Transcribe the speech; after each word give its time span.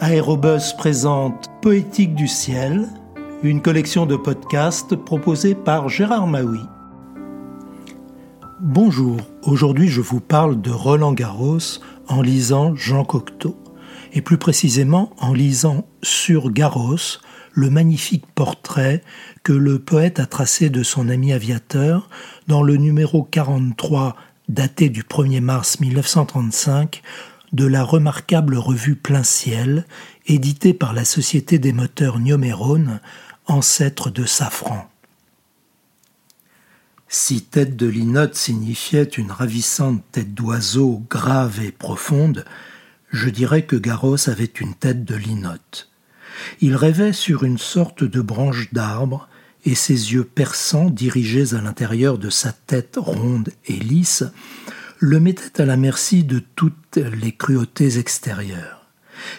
Aérobus 0.00 0.74
présente 0.76 1.48
Poétique 1.60 2.14
du 2.14 2.26
ciel, 2.26 2.88
une 3.42 3.62
collection 3.62 4.06
de 4.06 4.16
podcasts 4.16 4.96
proposée 4.96 5.54
par 5.54 5.88
Gérard 5.88 6.26
Maui. 6.26 6.60
Bonjour, 8.60 9.18
aujourd'hui 9.42 9.88
je 9.88 10.00
vous 10.00 10.20
parle 10.20 10.60
de 10.60 10.70
Roland 10.70 11.12
Garros 11.12 11.58
en 12.08 12.22
lisant 12.22 12.74
Jean 12.74 13.04
Cocteau, 13.04 13.56
et 14.12 14.22
plus 14.22 14.38
précisément 14.38 15.12
en 15.20 15.32
lisant 15.32 15.86
sur 16.02 16.50
Garros 16.50 17.18
le 17.52 17.70
magnifique 17.70 18.26
portrait 18.34 19.02
que 19.42 19.52
le 19.52 19.78
poète 19.78 20.18
a 20.18 20.26
tracé 20.26 20.70
de 20.70 20.82
son 20.82 21.08
ami 21.08 21.32
aviateur 21.32 22.08
dans 22.48 22.62
le 22.62 22.76
numéro 22.76 23.22
43 23.22 24.16
daté 24.48 24.88
du 24.88 25.02
1er 25.02 25.40
mars 25.40 25.80
1935 25.80 27.02
de 27.52 27.66
la 27.66 27.84
remarquable 27.84 28.56
revue 28.56 28.96
Plein 28.96 29.22
Ciel, 29.22 29.86
éditée 30.26 30.74
par 30.74 30.92
la 30.92 31.04
Société 31.04 31.58
des 31.58 31.72
moteurs 31.72 32.18
Niomérone, 32.18 33.00
ancêtre 33.46 34.10
de 34.10 34.24
Safran. 34.24 34.88
Si 37.08 37.42
tête 37.42 37.76
de 37.76 37.86
linotte 37.86 38.36
signifiait 38.36 39.02
une 39.02 39.30
ravissante 39.30 40.02
tête 40.12 40.32
d'oiseau 40.32 41.02
grave 41.10 41.60
et 41.62 41.72
profonde, 41.72 42.46
je 43.10 43.28
dirais 43.28 43.66
que 43.66 43.76
Garros 43.76 44.30
avait 44.30 44.44
une 44.44 44.74
tête 44.74 45.04
de 45.04 45.14
linotte. 45.14 45.90
Il 46.62 46.74
rêvait 46.74 47.12
sur 47.12 47.44
une 47.44 47.58
sorte 47.58 48.02
de 48.02 48.20
branche 48.22 48.72
d'arbre, 48.72 49.28
et 49.64 49.74
ses 49.74 50.14
yeux 50.14 50.24
perçants, 50.24 50.90
dirigés 50.90 51.54
à 51.54 51.60
l'intérieur 51.60 52.18
de 52.18 52.30
sa 52.30 52.52
tête 52.52 52.96
ronde 52.96 53.50
et 53.66 53.74
lisse, 53.74 54.24
le 55.02 55.18
mettaient 55.18 55.60
à 55.60 55.66
la 55.66 55.76
merci 55.76 56.22
de 56.22 56.38
toutes 56.38 56.96
les 56.96 57.32
cruautés 57.32 57.98
extérieures. 57.98 58.86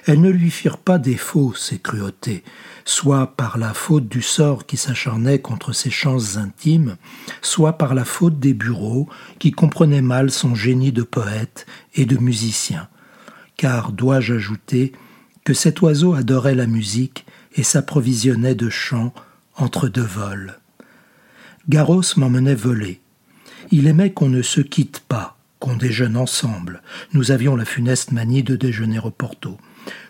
Elles 0.06 0.20
ne 0.20 0.30
lui 0.30 0.52
firent 0.52 0.78
pas 0.78 1.00
défaut, 1.00 1.54
ces 1.56 1.80
cruautés, 1.80 2.44
soit 2.84 3.38
par 3.38 3.58
la 3.58 3.74
faute 3.74 4.10
du 4.10 4.22
sort 4.22 4.66
qui 4.66 4.76
s'acharnait 4.76 5.40
contre 5.40 5.72
ses 5.72 5.90
chances 5.90 6.36
intimes, 6.36 6.98
soit 7.42 7.78
par 7.78 7.94
la 7.94 8.04
faute 8.04 8.42
des 8.42 8.54
bureaux 8.54 9.08
qui 9.40 9.52
comprenaient 9.52 10.02
mal 10.02 10.32
son 10.32 10.54
génie 10.54 10.92
de 10.92 11.02
poète 11.02 11.66
et 11.96 12.06
de 12.06 12.18
musicien. 12.18 12.90
Car, 13.56 13.94
dois-je 13.94 14.34
ajouter, 14.34 14.92
que 15.46 15.54
cet 15.54 15.82
oiseau 15.82 16.14
adorait 16.14 16.56
la 16.56 16.68
musique 16.68 17.26
et 17.56 17.64
s'approvisionnait 17.64 18.56
de 18.56 18.70
chants 18.70 19.14
entre 19.56 19.88
deux 19.88 20.02
vols. 20.02 20.60
Garros 21.70 22.04
m'emmenait 22.18 22.54
voler. 22.54 23.00
Il 23.72 23.88
aimait 23.88 24.12
qu'on 24.12 24.28
ne 24.28 24.42
se 24.42 24.60
quitte 24.60 25.00
pas, 25.08 25.38
qu'on 25.64 25.78
déjeune 25.78 26.18
ensemble. 26.18 26.82
Nous 27.14 27.32
avions 27.32 27.56
la 27.56 27.64
funeste 27.64 28.12
manie 28.12 28.44
de 28.44 28.58
déjeuner 28.58 29.00
au 29.00 29.12
Porto. 29.12 29.58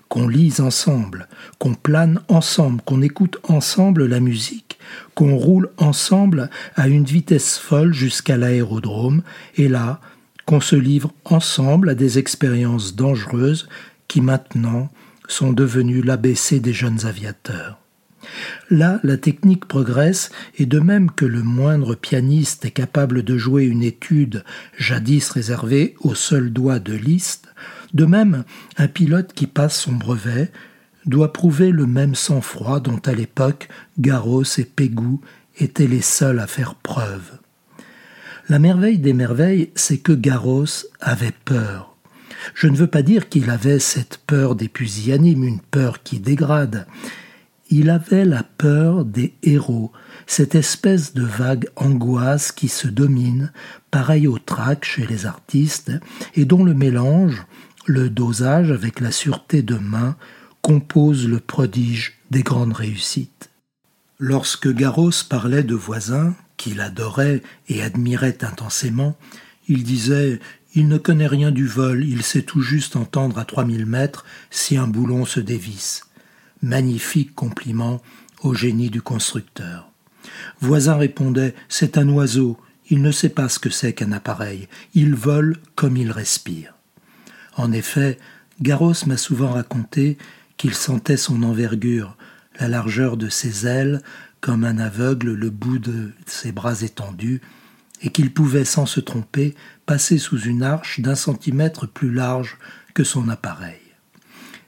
Qu'on 0.09 0.27
lise 0.27 0.59
ensemble, 0.61 1.27
qu'on 1.59 1.75
plane 1.75 2.21
ensemble, 2.27 2.81
qu'on 2.81 3.03
écoute 3.03 3.37
ensemble 3.47 4.07
la 4.07 4.19
musique, 4.19 4.79
qu'on 5.13 5.35
roule 5.35 5.69
ensemble 5.77 6.49
à 6.75 6.87
une 6.87 7.05
vitesse 7.05 7.59
folle 7.59 7.93
jusqu'à 7.93 8.35
l'aérodrome, 8.35 9.21
et 9.55 9.67
là, 9.67 10.01
qu'on 10.47 10.59
se 10.59 10.75
livre 10.75 11.13
ensemble 11.23 11.89
à 11.89 11.93
des 11.93 12.17
expériences 12.17 12.95
dangereuses 12.95 13.69
qui 14.07 14.21
maintenant 14.21 14.89
sont 15.27 15.53
devenues 15.53 16.01
l'ABC 16.01 16.61
des 16.61 16.73
jeunes 16.73 17.05
aviateurs. 17.05 17.82
Là, 18.69 18.99
la 19.03 19.17
technique 19.17 19.65
progresse, 19.65 20.31
et 20.57 20.65
de 20.65 20.79
même 20.79 21.11
que 21.11 21.25
le 21.25 21.43
moindre 21.43 21.95
pianiste 21.95 22.65
est 22.65 22.71
capable 22.71 23.23
de 23.23 23.37
jouer 23.37 23.63
une 23.65 23.83
étude 23.83 24.43
jadis 24.77 25.29
réservée 25.29 25.95
au 26.01 26.15
seul 26.15 26.51
doigt 26.51 26.79
de 26.79 26.93
Liszt, 26.93 27.47
de 27.93 28.05
même, 28.05 28.43
un 28.77 28.87
pilote 28.87 29.33
qui 29.33 29.47
passe 29.47 29.79
son 29.79 29.93
brevet 29.93 30.51
doit 31.05 31.33
prouver 31.33 31.71
le 31.71 31.85
même 31.85 32.15
sang-froid 32.15 32.79
dont 32.79 33.01
à 33.05 33.13
l'époque 33.13 33.67
Garros 33.99 34.43
et 34.57 34.63
Pégou 34.63 35.21
étaient 35.57 35.87
les 35.87 36.01
seuls 36.01 36.39
à 36.39 36.47
faire 36.47 36.75
preuve. 36.75 37.37
La 38.49 38.59
merveille 38.59 38.99
des 38.99 39.13
merveilles, 39.13 39.71
c'est 39.75 39.99
que 39.99 40.11
Garros 40.11 40.65
avait 40.99 41.33
peur. 41.45 41.95
Je 42.53 42.67
ne 42.67 42.75
veux 42.75 42.87
pas 42.87 43.01
dire 43.01 43.29
qu'il 43.29 43.49
avait 43.49 43.79
cette 43.79 44.19
peur 44.27 44.55
des 44.55 44.67
pusillanimes, 44.67 45.43
une 45.43 45.61
peur 45.61 46.03
qui 46.03 46.19
dégrade, 46.19 46.87
il 47.69 47.89
avait 47.89 48.25
la 48.25 48.43
peur 48.43 49.05
des 49.05 49.33
héros, 49.41 49.91
cette 50.27 50.55
espèce 50.55 51.13
de 51.13 51.23
vague 51.23 51.67
angoisse 51.75 52.51
qui 52.51 52.67
se 52.67 52.87
domine, 52.87 53.51
pareil 53.91 54.27
au 54.27 54.37
trac 54.37 54.85
chez 54.85 55.07
les 55.07 55.25
artistes, 55.25 55.91
et 56.35 56.45
dont 56.45 56.63
le 56.63 56.73
mélange, 56.73 57.45
le 57.85 58.09
dosage 58.09 58.71
avec 58.71 58.99
la 58.99 59.11
sûreté 59.11 59.61
de 59.61 59.75
main, 59.75 60.15
compose 60.61 61.27
le 61.27 61.39
prodige 61.39 62.19
des 62.31 62.43
grandes 62.43 62.73
réussites. 62.73 63.49
Lorsque 64.19 64.71
Garros 64.73 65.11
parlait 65.29 65.63
de 65.63 65.75
voisins, 65.75 66.35
qu'il 66.57 66.79
adorait 66.79 67.41
et 67.67 67.81
admirait 67.81 68.43
intensément, 68.43 69.17
il 69.67 69.83
disait 69.83 70.39
Il 70.75 70.87
ne 70.87 70.97
connaît 70.97 71.27
rien 71.27 71.51
du 71.51 71.67
vol, 71.67 72.05
il 72.05 72.23
sait 72.23 72.43
tout 72.43 72.61
juste 72.61 72.95
entendre 72.95 73.39
à 73.39 73.45
trois 73.45 73.65
mille 73.65 73.85
mètres 73.85 74.25
si 74.49 74.77
un 74.77 74.87
boulon 74.87 75.25
se 75.25 75.39
dévisse 75.39 76.03
magnifique 76.63 77.35
compliment 77.35 78.01
au 78.41 78.55
génie 78.55 78.89
du 78.89 79.01
constructeur. 79.01 79.91
Voisin 80.59 80.95
répondait 80.95 81.53
C'est 81.69 81.97
un 81.97 82.09
oiseau, 82.09 82.57
il 82.89 83.01
ne 83.01 83.11
sait 83.11 83.29
pas 83.29 83.49
ce 83.49 83.59
que 83.59 83.69
c'est 83.69 83.93
qu'un 83.93 84.11
appareil, 84.11 84.67
il 84.95 85.13
vole 85.13 85.57
comme 85.75 85.97
il 85.97 86.11
respire. 86.11 86.73
En 87.55 87.71
effet, 87.71 88.17
Garros 88.61 89.05
m'a 89.05 89.17
souvent 89.17 89.51
raconté 89.51 90.17
qu'il 90.57 90.73
sentait 90.73 91.17
son 91.17 91.43
envergure, 91.43 92.17
la 92.59 92.67
largeur 92.67 93.17
de 93.17 93.29
ses 93.29 93.67
ailes, 93.67 94.01
comme 94.41 94.63
un 94.63 94.77
aveugle 94.77 95.33
le 95.33 95.49
bout 95.49 95.79
de 95.79 96.11
ses 96.25 96.51
bras 96.51 96.81
étendus, 96.81 97.41
et 98.01 98.09
qu'il 98.09 98.33
pouvait 98.33 98.65
sans 98.65 98.85
se 98.85 98.99
tromper 98.99 99.55
passer 99.85 100.17
sous 100.17 100.39
une 100.39 100.63
arche 100.63 100.99
d'un 100.99 101.15
centimètre 101.15 101.87
plus 101.87 102.11
large 102.11 102.57
que 102.93 103.03
son 103.03 103.29
appareil. 103.29 103.82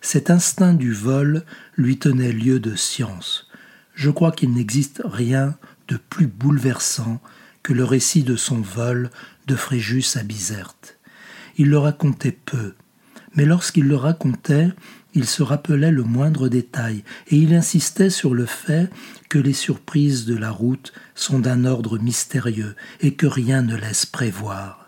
Cet 0.07 0.29
instinct 0.29 0.75
du 0.75 0.93
vol 0.93 1.43
lui 1.77 1.97
tenait 1.97 2.31
lieu 2.31 2.59
de 2.59 2.75
science. 2.75 3.47
Je 3.95 4.11
crois 4.11 4.31
qu'il 4.31 4.51
n'existe 4.51 5.01
rien 5.03 5.57
de 5.87 5.97
plus 5.97 6.27
bouleversant 6.27 7.19
que 7.63 7.73
le 7.73 7.83
récit 7.83 8.21
de 8.21 8.35
son 8.35 8.61
vol 8.61 9.09
de 9.47 9.55
Fréjus 9.55 10.05
à 10.13 10.21
Bizerte. 10.21 10.99
Il 11.57 11.71
le 11.71 11.79
racontait 11.79 12.37
peu, 12.45 12.75
mais 13.33 13.45
lorsqu'il 13.45 13.87
le 13.87 13.95
racontait, 13.95 14.69
il 15.15 15.25
se 15.25 15.41
rappelait 15.41 15.89
le 15.89 16.03
moindre 16.03 16.49
détail, 16.49 17.03
et 17.29 17.37
il 17.37 17.55
insistait 17.55 18.11
sur 18.11 18.35
le 18.35 18.45
fait 18.45 18.91
que 19.27 19.39
les 19.39 19.53
surprises 19.53 20.27
de 20.27 20.35
la 20.35 20.51
route 20.51 20.93
sont 21.15 21.39
d'un 21.39 21.65
ordre 21.65 21.97
mystérieux 21.97 22.75
et 23.01 23.15
que 23.15 23.25
rien 23.25 23.63
ne 23.63 23.75
laisse 23.75 24.05
prévoir. 24.05 24.84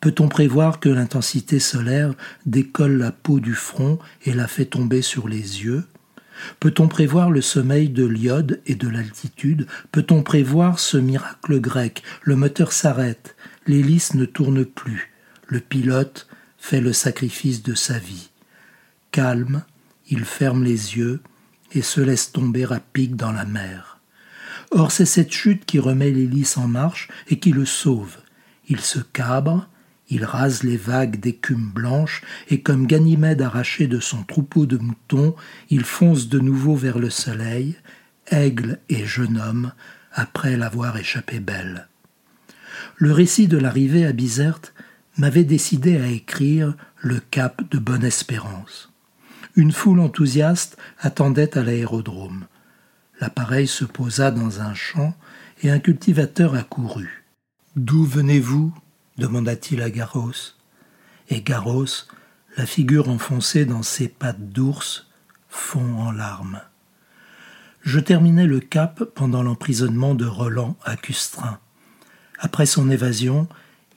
Peut-on 0.00 0.28
prévoir 0.28 0.78
que 0.78 0.88
l'intensité 0.88 1.58
solaire 1.58 2.14
décolle 2.46 2.98
la 2.98 3.10
peau 3.10 3.40
du 3.40 3.54
front 3.54 3.98
et 4.24 4.32
la 4.32 4.46
fait 4.46 4.66
tomber 4.66 5.02
sur 5.02 5.28
les 5.28 5.64
yeux? 5.64 5.84
Peut-on 6.60 6.86
prévoir 6.86 7.30
le 7.30 7.40
sommeil 7.40 7.88
de 7.88 8.04
l'iode 8.04 8.60
et 8.66 8.76
de 8.76 8.88
l'altitude? 8.88 9.66
Peut-on 9.90 10.22
prévoir 10.22 10.78
ce 10.78 10.96
miracle 10.96 11.60
grec? 11.60 12.02
Le 12.22 12.36
moteur 12.36 12.72
s'arrête, 12.72 13.34
l'hélice 13.66 14.14
ne 14.14 14.24
tourne 14.24 14.64
plus, 14.64 15.12
le 15.48 15.58
pilote 15.58 16.28
fait 16.58 16.80
le 16.80 16.92
sacrifice 16.92 17.62
de 17.64 17.74
sa 17.74 17.98
vie. 17.98 18.30
Calme, 19.10 19.64
il 20.08 20.24
ferme 20.24 20.62
les 20.62 20.96
yeux 20.96 21.20
et 21.72 21.82
se 21.82 22.00
laisse 22.00 22.30
tomber 22.30 22.64
à 22.72 22.80
pic 22.80 23.16
dans 23.16 23.32
la 23.32 23.44
mer. 23.44 23.98
Or 24.70 24.92
c'est 24.92 25.06
cette 25.06 25.32
chute 25.32 25.64
qui 25.64 25.78
remet 25.78 26.10
l'hélice 26.10 26.56
en 26.56 26.68
marche 26.68 27.08
et 27.28 27.38
qui 27.38 27.52
le 27.52 27.66
sauve. 27.66 28.18
Il 28.68 28.80
se 28.80 29.00
cabre, 29.00 29.68
il 30.10 30.24
rase 30.24 30.62
les 30.62 30.76
vagues 30.76 31.20
d'écume 31.20 31.70
blanche, 31.70 32.22
et 32.48 32.62
comme 32.62 32.86
Ganymède 32.86 33.42
arraché 33.42 33.86
de 33.86 34.00
son 34.00 34.22
troupeau 34.22 34.66
de 34.66 34.78
moutons, 34.78 35.34
il 35.70 35.84
fonce 35.84 36.28
de 36.28 36.38
nouveau 36.38 36.74
vers 36.74 36.98
le 36.98 37.10
soleil, 37.10 37.76
aigle 38.30 38.78
et 38.88 39.04
jeune 39.04 39.38
homme, 39.38 39.72
après 40.12 40.56
l'avoir 40.56 40.96
échappé 40.96 41.40
belle. 41.40 41.88
Le 42.96 43.12
récit 43.12 43.48
de 43.48 43.58
l'arrivée 43.58 44.06
à 44.06 44.12
Bizerte 44.12 44.74
m'avait 45.16 45.44
décidé 45.44 45.98
à 45.98 46.06
écrire 46.06 46.74
le 47.00 47.20
cap 47.20 47.62
de 47.70 47.78
Bonne-Espérance. 47.78 48.92
Une 49.56 49.72
foule 49.72 50.00
enthousiaste 50.00 50.76
attendait 50.98 51.58
à 51.58 51.62
l'aérodrome. 51.62 52.46
L'appareil 53.20 53.66
se 53.66 53.84
posa 53.84 54.30
dans 54.30 54.60
un 54.60 54.74
champ 54.74 55.14
et 55.62 55.70
un 55.70 55.80
cultivateur 55.80 56.54
accourut. 56.54 57.24
D'où 57.74 58.04
venez-vous? 58.04 58.72
Demanda-t-il 59.18 59.82
à 59.82 59.90
Garros. 59.90 60.54
Et 61.28 61.42
Garros, 61.42 61.86
la 62.56 62.66
figure 62.66 63.08
enfoncée 63.08 63.64
dans 63.64 63.82
ses 63.82 64.08
pattes 64.08 64.50
d'ours, 64.50 65.06
fond 65.48 65.98
en 65.98 66.10
larmes. 66.10 66.60
Je 67.82 68.00
terminai 68.00 68.46
le 68.46 68.60
cap 68.60 69.04
pendant 69.14 69.42
l'emprisonnement 69.42 70.14
de 70.14 70.26
Roland 70.26 70.76
à 70.84 70.96
Custrin. 70.96 71.58
Après 72.38 72.66
son 72.66 72.90
évasion, 72.90 73.48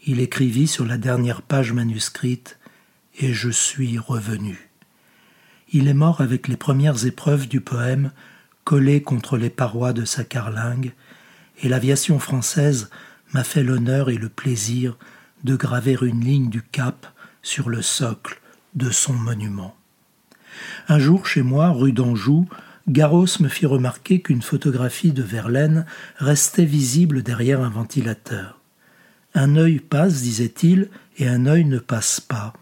il 0.05 0.19
écrivit 0.19 0.67
sur 0.67 0.85
la 0.85 0.97
dernière 0.97 1.41
page 1.41 1.73
manuscrite 1.73 2.57
Et 3.19 3.33
je 3.33 3.49
suis 3.49 3.97
revenu. 3.99 4.69
Il 5.73 5.87
est 5.87 5.93
mort 5.93 6.21
avec 6.21 6.47
les 6.47 6.57
premières 6.57 7.05
épreuves 7.05 7.47
du 7.47 7.61
poème 7.61 8.11
collé 8.63 9.01
contre 9.01 9.37
les 9.37 9.49
parois 9.49 9.93
de 9.93 10.05
sa 10.05 10.23
carlingue, 10.23 10.93
et 11.63 11.69
l'aviation 11.69 12.19
française 12.19 12.89
m'a 13.33 13.43
fait 13.43 13.63
l'honneur 13.63 14.09
et 14.09 14.17
le 14.17 14.29
plaisir 14.29 14.97
de 15.43 15.55
graver 15.55 15.97
une 16.01 16.23
ligne 16.23 16.49
du 16.49 16.61
cap 16.61 17.07
sur 17.41 17.69
le 17.69 17.81
socle 17.81 18.39
de 18.75 18.89
son 18.89 19.13
monument. 19.13 19.75
Un 20.87 20.99
jour, 20.99 21.25
chez 21.25 21.41
moi, 21.41 21.69
rue 21.69 21.93
d'Anjou, 21.93 22.47
Garros 22.87 23.27
me 23.39 23.47
fit 23.47 23.65
remarquer 23.65 24.21
qu'une 24.21 24.41
photographie 24.41 25.11
de 25.11 25.23
Verlaine 25.23 25.85
restait 26.17 26.65
visible 26.65 27.23
derrière 27.23 27.61
un 27.61 27.69
ventilateur. 27.69 28.59
Un 29.33 29.55
œil 29.55 29.79
passe, 29.79 30.21
disait-il, 30.21 30.89
et 31.17 31.27
un 31.27 31.45
œil 31.45 31.65
ne 31.65 31.79
passe 31.79 32.19
pas. 32.19 32.53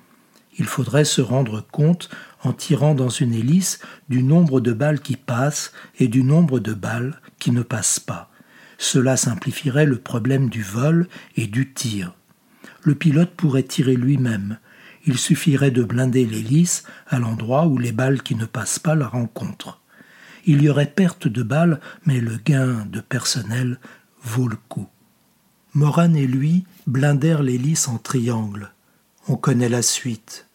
Il 0.58 0.66
faudrait 0.66 1.06
se 1.06 1.22
rendre 1.22 1.66
compte, 1.72 2.10
en 2.44 2.54
tirant 2.54 2.94
dans 2.94 3.10
une 3.10 3.34
hélice, 3.34 3.80
du 4.10 4.24
nombre 4.24 4.62
de 4.62 4.74
balles 4.74 5.00
qui 5.00 5.16
passent 5.16 5.72
et 6.00 6.08
du 6.08 6.24
nombre 6.24 6.60
de 6.60 6.74
balles 6.74 7.20
qui 7.40 7.52
ne 7.52 7.64
passent 7.64 8.00
pas. 8.00 8.30
Cela 8.80 9.18
simplifierait 9.18 9.86
le 9.86 10.00
problème 10.00 10.50
du 10.50 10.64
vol 10.64 11.08
et 11.36 11.48
du 11.48 11.72
tir. 11.74 12.16
Le 12.82 12.96
pilote 12.96 13.32
pourrait 13.36 13.64
tirer 13.64 13.96
lui-même. 13.96 14.58
Il 15.06 15.18
suffirait 15.18 15.70
de 15.70 15.84
blinder 15.84 16.26
l'hélice 16.26 16.84
à 17.08 17.20
l'endroit 17.20 17.68
où 17.68 17.78
les 17.78 17.92
balles 17.92 18.24
qui 18.24 18.36
ne 18.36 18.46
passent 18.46 18.80
pas 18.80 18.96
la 18.96 19.08
rencontrent. 19.08 19.82
Il 20.46 20.64
y 20.64 20.70
aurait 20.70 20.90
perte 20.90 21.28
de 21.28 21.44
balles, 21.44 21.82
mais 22.06 22.22
le 22.22 22.38
gain 22.38 22.86
de 22.86 23.02
personnel 23.02 23.80
vaut 24.24 24.48
le 24.48 24.58
coup. 24.70 24.88
Moran 25.74 26.14
et 26.14 26.26
lui 26.26 26.66
blindèrent 26.88 27.44
l'hélice 27.44 27.90
en 27.90 27.98
triangle. 27.98 28.72
On 29.28 29.36
connaît 29.36 29.70
la 29.70 29.82
suite. 29.82 30.48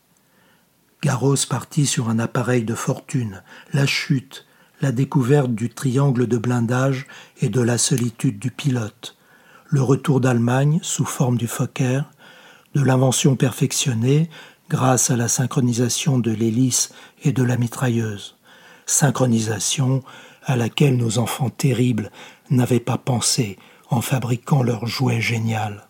Garros 1.03 1.37
partit 1.49 1.85
sur 1.85 2.09
un 2.09 2.19
appareil 2.19 2.65
de 2.65 2.75
fortune, 2.75 3.43
la 3.75 3.85
chute, 3.85 4.47
la 4.85 4.93
découverte 4.93 5.55
du 5.55 5.71
triangle 5.71 6.27
de 6.27 6.37
blindage 6.37 7.07
et 7.41 7.49
de 7.49 7.63
la 7.63 7.79
solitude 7.79 8.39
du 8.39 8.51
pilote, 8.51 9.17
le 9.65 9.81
retour 9.81 10.21
d'Allemagne 10.21 10.79
sous 10.83 11.07
forme 11.07 11.39
du 11.39 11.47
Fokker, 11.47 12.03
de 12.75 12.83
l'invention 12.83 13.35
perfectionnée 13.35 14.29
grâce 14.69 15.11
à 15.11 15.17
la 15.17 15.29
synchronisation 15.29 16.19
de 16.19 16.33
l'hélice 16.33 16.93
et 17.23 17.33
de 17.33 17.43
la 17.43 17.57
mitrailleuse, 17.57 18.37
synchronisation 18.85 20.03
à 20.45 20.55
laquelle 20.55 20.99
nos 20.99 21.17
enfants 21.17 21.49
terribles 21.49 22.11
n'avaient 22.51 22.79
pas 22.79 22.99
pensé 22.99 23.57
en 23.89 24.03
fabriquant 24.03 24.63
leur 24.63 24.85
jouet 24.85 25.23
génial. 25.23 25.89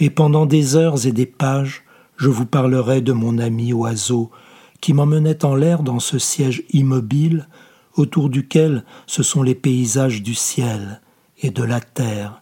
Et 0.00 0.10
pendant 0.10 0.46
des 0.46 0.74
heures 0.74 1.06
et 1.06 1.12
des 1.12 1.26
pages, 1.26 1.84
je 2.16 2.30
vous 2.30 2.46
parlerai 2.46 3.00
de 3.00 3.12
mon 3.12 3.38
ami 3.38 3.72
oiseau 3.72 4.32
qui 4.80 4.92
m'emmenait 4.92 5.44
en 5.44 5.54
l'air 5.54 5.84
dans 5.84 6.00
ce 6.00 6.18
siège 6.18 6.64
immobile 6.72 7.46
autour 7.96 8.28
duquel 8.28 8.84
ce 9.06 9.22
sont 9.22 9.42
les 9.42 9.54
paysages 9.54 10.22
du 10.22 10.34
ciel 10.34 11.00
et 11.40 11.50
de 11.50 11.62
la 11.62 11.80
terre 11.80 12.40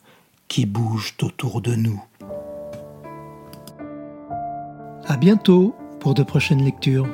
qui 0.48 0.66
bougent 0.66 1.16
autour 1.22 1.60
de 1.60 1.74
nous. 1.74 2.02
À 5.06 5.16
bientôt 5.16 5.74
pour 6.00 6.14
de 6.14 6.22
prochaines 6.22 6.64
lectures. 6.64 7.08